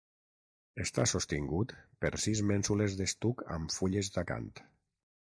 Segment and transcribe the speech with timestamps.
[0.83, 4.53] Està sostingut per sis mènsules d'estuc amb fulles d'acant.